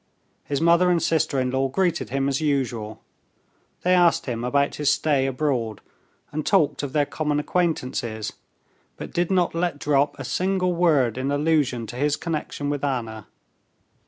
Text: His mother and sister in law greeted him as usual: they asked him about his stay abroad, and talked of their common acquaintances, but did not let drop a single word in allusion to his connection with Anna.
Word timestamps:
His 0.45 0.59
mother 0.59 0.89
and 0.89 0.99
sister 0.99 1.39
in 1.39 1.51
law 1.51 1.67
greeted 1.67 2.09
him 2.09 2.27
as 2.27 2.41
usual: 2.41 3.03
they 3.83 3.93
asked 3.93 4.25
him 4.25 4.43
about 4.43 4.73
his 4.73 4.89
stay 4.89 5.27
abroad, 5.27 5.79
and 6.31 6.43
talked 6.43 6.81
of 6.81 6.93
their 6.93 7.05
common 7.05 7.39
acquaintances, 7.39 8.33
but 8.97 9.13
did 9.13 9.29
not 9.29 9.53
let 9.53 9.77
drop 9.77 10.17
a 10.17 10.23
single 10.25 10.73
word 10.73 11.19
in 11.19 11.29
allusion 11.29 11.85
to 11.85 11.97
his 11.97 12.15
connection 12.15 12.67
with 12.67 12.83
Anna. 12.83 13.27